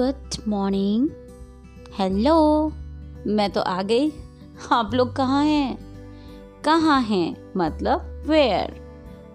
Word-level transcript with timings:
Good 0.00 0.48
morning. 0.48 1.08
Hello. 1.98 2.72
मैं 3.26 3.50
तो 3.50 3.60
आ 3.60 3.82
गई। 3.82 4.12
आप 4.72 4.90
लोग 4.94 5.16
कहाँ 5.16 5.44
हैं? 5.44 5.78
कहाँ 6.64 7.00
हैं? 7.02 7.52
मतलब 7.56 8.24
वेयर 8.26 8.80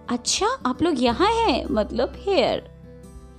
अच्छा 0.10 0.48
आप 0.66 0.84
लोग 0.84 1.04
यहाँ 1.04 1.28
हैं? 1.28 1.66
मतलब 1.72 2.14
हेयर 2.18 2.72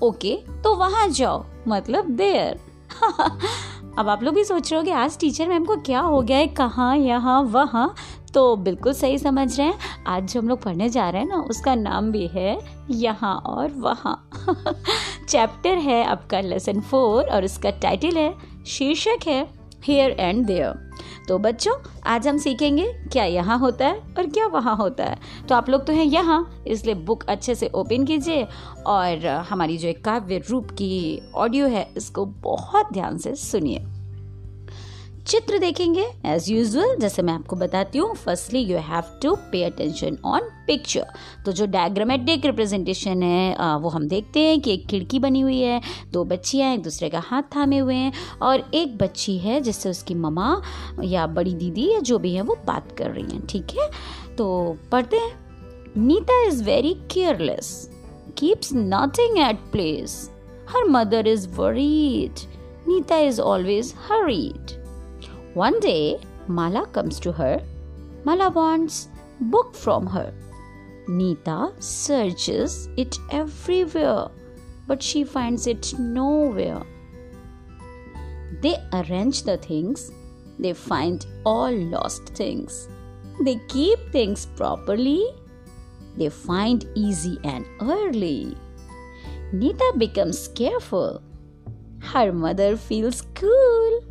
ओके 0.03 0.37
तो 0.65 0.75
वहाँ 0.75 1.09
जाओ। 1.09 1.45
मतलब 1.69 2.11
देयर 2.11 2.61
अब 3.99 4.09
आप 4.09 4.23
लोग 4.23 4.35
भी 4.35 4.45
सोच 4.45 4.73
रहे 4.73 4.79
हो 4.81 4.85
कि 4.85 4.91
आज 4.91 5.19
टीचर 5.19 5.49
मैम 5.49 5.65
को 5.65 5.77
क्या 5.77 6.01
हो 6.01 6.23
गया 6.23 6.39
है? 6.39 6.47
कहाँ, 6.47 6.97
यहाँ, 6.97 7.43
वहाँ? 7.43 7.95
तो 8.35 8.57
बिल्कुल 8.57 8.93
सही 8.93 9.19
समझ 9.19 9.59
रहे 9.59 9.67
हैं। 9.67 9.79
आज 10.07 10.33
जो 10.33 10.41
हम 10.41 10.49
लोग 10.49 10.63
पढ़ने 10.63 10.89
जा 10.89 11.11
रहे 11.11 11.23
हैं 11.23 11.29
ना, 11.29 11.37
उसका 11.37 11.75
नाम 11.75 12.13
भी 12.13 12.27
है 12.27 12.61
यहाँ 12.91 13.37
और 13.37 13.71
वहाँ। 13.71 14.29
चैप्टर 15.29 15.79
है 15.79 16.05
आपका 16.05 16.41
लेसन 16.41 16.81
फोर 16.81 17.25
और 17.25 17.45
उसका 17.45 17.71
टाइटल 17.71 18.17
है 18.17 18.35
शीर्षक 18.67 19.27
है 19.29 19.43
हेयर 19.85 20.11
एंड 20.11 20.47
देयर 20.47 20.93
तो 21.29 21.39
बच्चों, 21.39 21.75
आज 22.07 22.27
हम 22.29 22.39
सीखेंगे 22.39 22.87
क्या 23.13 23.25
यहाँ 23.25 23.59
होता 23.59 23.87
है 23.87 23.99
और 24.19 24.27
क्या 24.27 24.47
वहाँ 24.47 24.77
होता 24.77 25.05
है। 25.05 25.19
तो 25.49 25.55
आप 25.55 25.69
लोग 25.69 25.85
तो 25.87 25.93
हैं 25.93 26.05
यहाँ, 26.05 26.63
इसलिए 26.67 26.95
बुक 26.95 27.25
अच्छे 27.25 27.55
से 27.55 27.71
ओपन 27.75 28.05
कीजिए 28.05 28.47
और 28.87 29.27
हमारी 29.27 29.79
जो 29.79 29.89
एक 29.89 30.05
काव्य 30.05 30.39
रूप 30.51 30.71
की 30.71 31.21
ऑडियो 31.35 31.67
है, 31.67 31.87
इसको 31.97 32.25
बहुत 32.27 32.93
ध्यान 32.93 33.19
से 33.19 33.35
सुनिए। 33.35 33.85
चित्र 35.27 35.59
देखेंगे 35.59 36.07
एज 36.27 36.51
यूजल 36.51 36.97
जैसे 37.01 37.23
मैं 37.23 37.35
आपको 37.35 37.57
बताती 37.57 37.99
हूँ 37.99 38.15
firstly 38.15 38.61
you 38.61 38.79
have 38.79 39.19
to 39.23 39.35
pay 39.53 39.65
attention 39.65 40.19
on 40.25 40.44
picture 40.67 41.07
तो 41.47 41.53
जो 41.53 41.67
डायग्रामेटिक 41.67 42.47
रिप्रेजेंटेशन 42.47 43.23
है 43.23 43.77
वो 43.79 43.89
हम 43.89 44.09
देखते 44.09 44.41
हैं 44.41 44.61
कि 44.61 44.75
एक 44.75 44.87
खिड़की 44.87 45.19
बनी 45.19 45.41
हुई 45.41 45.61
है 45.61 45.81
दो 46.13 46.25
बच्चियाँ 46.25 46.75
एक 46.75 46.83
दूसरे 46.83 47.09
का 47.09 47.21
हाथ 47.21 47.43
थामे 47.57 47.79
हुए 47.79 47.95
हैं 47.95 48.13
और 48.43 48.71
एक 48.75 48.97
बच्ची 48.99 49.39
है 49.39 49.61
जिससे 49.61 49.91
उसकी 49.91 50.15
ममा 50.15 50.63
या 51.05 51.27
बड़ी 51.27 51.55
दीदी 51.55 51.93
या 51.93 52.01
जो 52.01 52.19
भी 52.19 52.35
है 52.35 52.43
वो 52.43 52.59
बात 52.67 52.93
कर 52.99 53.11
रही 53.11 53.37
हैं 53.37 53.47
ठीक 53.47 53.79
है? 53.79 53.91
तो 54.37 54.77
पढ़ते 54.93 55.17
हैं। 55.17 55.33
Nita 55.97 56.43
is 56.47 56.65
very 56.65 56.95
careless 57.11 57.91
keeps 58.39 58.71
nothing 58.75 59.39
at 59.39 59.59
place 59.73 60.31
her 60.71 60.85
mother 60.85 61.27
is 61.27 61.49
worried 61.49 62.49
Nita 62.89 63.19
is 63.19 63.41
always 63.41 63.95
hurried 64.11 64.85
One 65.57 65.77
day, 65.79 66.19
Mala 66.49 66.81
comes 66.87 67.21
to 67.21 67.33
her. 67.33 67.63
Mala 68.25 68.51
wants 68.51 69.09
book 69.41 69.73
from 69.73 70.09
her. 70.09 70.33
Nita 71.07 71.73
searches 71.81 72.89
it 72.97 73.19
everywhere, 73.31 74.29
but 74.87 75.03
she 75.03 75.25
finds 75.25 75.67
it 75.67 75.93
nowhere. 75.99 76.83
They 78.63 78.77
arrange 78.93 79.43
the 79.43 79.59
things, 79.59 80.11
they 80.59 80.73
find 80.73 81.27
all 81.45 81.73
lost 81.73 82.31
things. 82.31 82.89
They 83.45 83.57
keep 83.69 83.99
things 84.13 84.47
properly, 84.47 85.27
they 86.17 86.31
find 86.31 86.87
easy 86.95 87.39
and 87.45 87.67
early. 87.81 88.57
Nita 89.53 89.93
becomes 89.99 90.49
careful. 90.49 91.23
Her 92.01 92.33
mother 92.33 92.77
feels 92.77 93.23
cool. 93.35 94.05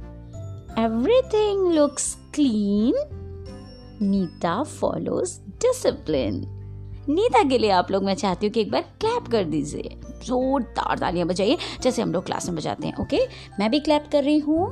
Everything 0.77 1.57
looks 1.69 2.17
clean. 2.33 2.93
Nita 3.99 4.65
follows 4.65 5.39
discipline. 5.59 6.52
Nita 7.09 7.43
के 7.43 7.57
लिए 7.57 7.69
आप 7.71 7.91
लोग, 7.91 8.03
मैं 8.03 8.13
चाहती 8.15 8.45
हूँ 8.45 8.53
कि 8.53 8.61
एक 8.61 8.71
बार 8.71 8.81
clap 9.01 9.27
कर 9.27 9.43
दीजिए। 9.43 9.97
जोरदार 10.25 10.99
तालियाँ 10.99 11.27
बजाइए, 11.27 11.57
जैसे 11.81 12.01
हम 12.01 12.13
लोग 12.13 12.25
क्लास 12.25 12.47
में 12.47 12.55
बजाते 12.55 12.87
हैं 12.87 12.95
ओके 12.95 13.19
मैं 13.59 13.69
भी 13.71 13.79
क्लैप 13.79 14.07
कर 14.11 14.23
रही 14.23 14.39
हूँ। 14.39 14.67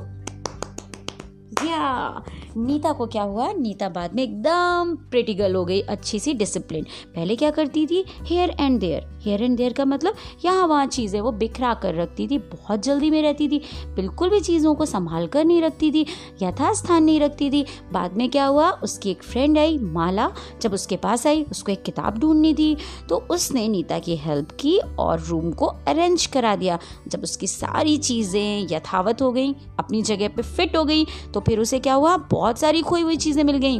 या 1.64 2.24
नीता 2.56 2.92
को 2.92 3.06
क्या 3.06 3.22
हुआ? 3.22 3.52
नीता 3.52 3.88
बाद 3.88 4.14
में 4.14 4.22
एकदम 4.22 4.94
प्रेटी 5.10 5.34
गर्ल 5.34 5.54
हो 5.54 5.64
गई, 5.64 5.80
अच्छी 5.80 6.18
सी 6.18 6.34
डिसिप्लिन 6.34 6.86
पहले 7.14 7.36
क्या 7.36 7.50
करती 7.50 7.86
थी? 7.86 8.04
Here 8.22 8.54
and 8.60 8.78
there 8.80 9.10
here 9.22 9.42
and 9.42 9.56
there 9.56 9.72
का 9.72 9.84
मतलब 9.84 10.14
यहाँ 10.44 10.66
वहाँ 10.66 10.86
चीज़ें 10.86 11.20
वो 11.20 11.30
बिखरा 11.32 11.72
कर 11.74 11.94
रखती 11.94 12.26
थी, 12.28 12.38
बहुत 12.38 12.82
जल्दी 12.82 13.10
में 13.10 13.20
रहती 13.22 13.48
थी, 13.48 13.60
बिल्कुल 13.96 14.30
भी 14.30 14.40
चीज़ों 14.40 14.74
को 14.74 14.86
संभाल 14.86 15.26
कर 15.26 15.44
नहीं 15.44 15.60
रखती 15.62 15.90
थी, 15.92 16.04
यथास्थान 16.42 17.04
नहीं 17.04 17.20
रखती 17.20 17.50
थी। 17.50 17.64
बाद 17.92 18.16
में 18.16 18.28
क्या 18.30 18.46
हुआ? 18.46 18.70
उसकी 18.82 19.10
एक 19.10 19.22
फ्रेंड 19.22 19.58
आई, 19.58 19.78
माला। 19.78 20.30
जब 20.62 20.72
उसके 20.72 20.96
पास 20.96 21.26
आई, 21.26 21.42
उसको 21.42 21.72
एक 21.72 21.82
किताब 21.82 22.18
ढूंढनी 22.18 22.52
थी। 22.54 22.76
तो 23.08 23.16
उसने 23.30 23.66
नीता 23.68 23.98
की 23.98 24.16
हेल्प 24.16 24.50
की 24.60 24.78
और 24.98 25.20
रूम 25.20 25.50
को 25.52 25.66
अरेंज 25.66 26.26
करा 26.26 26.54
दिया। 26.56 26.78
जब 27.08 27.22
उसकी 27.22 27.46
सारी 27.46 27.96
चीज़ें 27.98 28.66
यथावत 28.72 29.22
हो 29.22 29.30
गई, 29.32 29.54
अपनी 29.78 30.02
जगह 30.02 30.28
पे 30.28 30.42
फिट 30.42 30.76
हो 30.76 30.84
गई 30.84 31.06
तो 31.34 31.40
फिर 31.40 31.60
उसे 31.60 31.78
क्या 31.78 31.94
हुआ? 31.94 32.16
बहुत 32.42 32.58
सारी 32.58 32.80
खोई 32.82 33.02
हुई 33.02 33.16
चीज़ें 33.16 33.42
मिल 33.44 33.56
गई। 33.56 33.78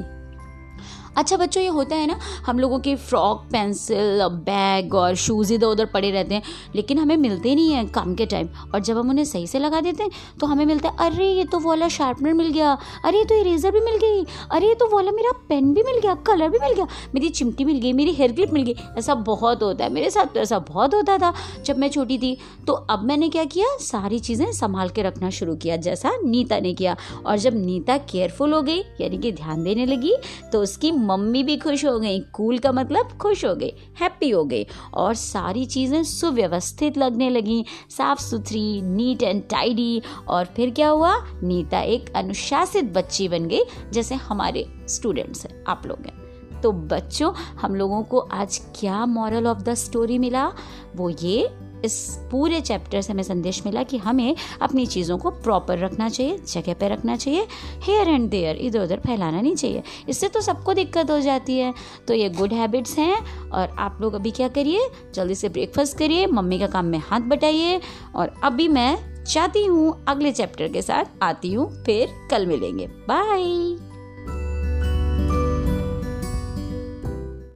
अच्छा 1.17 1.37
बच्चों, 1.37 1.63
ये 1.63 1.69
होता 1.69 1.97
है 1.97 2.07
ना, 2.07 2.19
हम 2.47 2.59
लोगों 2.59 2.79
के 2.79 2.95
फ्रॉक, 2.97 3.39
पेंसिल 3.53 4.21
बैग 4.23 4.95
और 4.95 5.15
शूज़ 5.15 5.55
इधर 5.55 5.67
उधर 5.67 5.85
पड़े 5.85 6.11
रहते 6.11 6.35
हैं, 6.35 6.43
लेकिन 6.75 6.99
हमें 6.99 7.17
मिलते 7.17 7.55
नहीं 7.55 7.73
हैं 7.73 7.89
काम 7.89 8.15
के 8.15 8.27
टाइम। 8.27 8.49
और 8.75 8.81
जब 8.81 8.99
हम 8.99 9.11
उन्हें 9.11 9.25
सही 9.25 9.47
से 9.47 9.59
लगा 9.59 9.81
देते 9.81 10.03
हैं 10.03 10.11
तो 10.41 10.47
हमें 10.47 10.67
मिलता 10.67 10.89
है, 10.89 10.97
अरे, 10.99 11.33
ये 11.33 11.45
तो 11.45 11.61
वाला 11.61 11.89
शार्पनर 11.89 12.33
मिल 12.33 12.49
गया, 12.49 12.79
अरे, 13.05 13.19
ये 13.19 13.25
तो 13.25 13.35
इरेजर 13.35 13.71
भी 13.71 13.81
मिल 13.81 13.97
गई, 13.97 14.27
अरे, 14.53 14.69
ये 14.69 14.75
तो 14.75 14.97
वाला 14.97 15.11
मेरा 15.11 15.33
पेन 15.49 15.75
भी 15.75 15.83
मिल 15.83 16.01
गया, 16.01 16.15
कलर 16.15 16.49
भी 16.49 16.59
मिल 16.59 16.73
गया, 16.73 16.87
मेरी 17.15 17.29
चिमटी 17.29 17.65
मिल 17.65 17.79
गई, 17.79 17.93
मेरी 17.93 18.13
हेयर 18.13 18.33
क्लिप 18.33 18.53
मिल 18.53 18.63
गई। 18.63 18.77
ऐसा 18.99 19.15
बहुत 19.15 19.63
होता 19.63 19.85
है, 19.85 19.93
मेरे 19.93 20.11
साथ 20.11 20.35
तो 20.35 20.41
ऐसा 20.41 20.59
बहुत 20.59 20.95
होता 20.95 21.19
था, 21.19 21.35
जब 21.65 21.79
मैं 21.79 21.89
छोटी 21.89 22.19
थी। 22.19 22.37
तो 22.67 22.73
अब 22.73 23.03
मैंने 23.03 23.29
क्या 23.29 23.45
किया, 23.45 23.67
सारी 23.81 24.19
चीज़ें 24.19 24.53
संभाल 24.53 24.89
के 24.89 25.03
रखना 25.03 25.31
शुरू 25.31 25.55
किया, 25.57 25.77
जैसा 25.77 26.17
नीता 26.25 26.61
ने 26.61 26.75
किया। 26.75 26.97
और 27.27 27.39
जब 27.39 27.55
नीता 27.67 27.99
केयरफुल 27.99 28.53
हो 28.53 28.63
गई, 28.63 28.79
यानी 29.01 29.19
कि 29.19 29.33
ध्यान 29.33 29.65
देने 29.65 29.87
लगी 29.87 30.17
तो 30.53 30.63
उसकी 30.63 31.02
मम्मी 31.03 31.43
भी 31.43 31.57
खुश 31.57 31.85
हो 31.85 31.99
गई। 31.99 32.21
कूल 32.21 32.59
का 32.59 32.73
मतलब 32.73 33.19
खुश 33.19 33.45
हो 33.45 33.55
गई 33.55 33.73
हैप्पी 34.01 34.31
हो 34.31 34.45
गई। 34.45 34.67
और 34.95 35.15
सारी 35.15 35.65
चीज़ें 35.67 36.03
सुव्यवस्थित 36.03 36.99
लगने 36.99 37.31
लगी। 37.31 37.65
साफ़ 37.91 38.21
सुथरी 38.21 38.83
नीट 38.83 39.23
एंड 39.23 39.43
टाइडी 39.43 40.03
और 40.29 40.45
फिर 40.45 40.71
क्या 40.71 40.89
हुआ? 40.89 41.15
नीता 41.43 41.81
एक 41.81 42.13
अनुशासित 42.17 42.85
बच्ची 42.85 43.29
बन 43.29 43.47
गई, 43.47 43.61
जैसे 43.93 44.15
हमारे 44.15 44.67
स्टूडेंट्स 44.89 45.47
हैं, 45.47 45.65
आप 45.69 45.83
लोग 45.87 46.07
हैं। 46.07 46.61
तो 46.61 46.73
बच्चों, 46.73 47.33
हम 47.61 47.75
लोगों 47.75 48.03
को 48.03 48.19
आज 48.19 48.61
क्या 48.81 49.07
मॉरल 49.07 49.47
ऑफ़ 49.47 49.59
द 49.59 49.75
स्टोरी 49.75 50.19
मिला? 50.19 50.53
वो 50.97 51.11
ये 51.11 51.49
इस 51.85 51.95
पूरे 52.31 52.61
चैप्टर 52.61 53.01
से 53.01 53.13
हमें 53.13 53.23
संदेश 53.23 53.63
मिला 53.67 53.83
कि 53.83 53.99
हमें 53.99 54.35
अपनी 54.63 54.87
चीज़ों 54.87 55.19
को 55.19 55.31
प्रॉपर 55.33 55.79
रखना 55.79 56.09
चाहिए, 56.09 56.39
जगह 56.49 56.75
पर 56.75 56.91
रखना 56.91 57.17
चाहिए 57.17 57.47
हेयर 57.83 58.09
एंड 58.09 58.29
देयर 58.31 58.57
इधर 58.57 58.83
उधर 58.83 59.01
फैलाना 59.07 59.41
नहीं 59.41 59.55
चाहिए। 59.55 59.83
इससे 60.09 60.29
तो 60.29 60.41
सबको 60.41 60.75
दिक्कत 60.75 61.11
हो 61.11 61.21
जाती 61.21 61.59
है। 61.59 61.73
तो 62.09 62.15
ये 62.15 62.29
गुड 62.31 62.53
हैबिट्स 62.53 62.99
हैं 62.99 63.17
और 63.51 63.77
आप 63.79 63.99
लोग 64.01 64.15
अभी 64.15 64.31
क्या 64.31 64.49
करिए? 64.49 64.89
जल्दी 65.15 65.35
से 65.35 65.49
ब्रेकफास्ट 65.49 65.99
करिए, 65.99 66.27
मम्मी 66.27 66.59
का 66.59 66.67
काम 66.67 66.87
में 66.87 66.99
हाथ 67.01 67.21
बटाइए 67.29 67.81
और 68.15 68.35
अभी 68.45 68.69
मैं 68.69 69.25
चाहती 69.25 69.65
हूँ 69.65 70.05
अगले 70.09 70.33
चैप्टर 70.33 70.69
के 70.69 70.83
साथ 70.83 71.23
आती 71.23 71.53
हूँ, 71.53 71.71
फिर 71.85 72.15
कल 72.31 72.47
मिलेंगे। 72.47 72.87
बाय 73.09 73.92